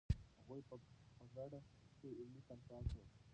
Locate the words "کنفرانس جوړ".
2.49-3.05